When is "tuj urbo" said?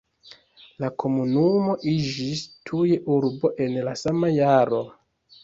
2.71-3.53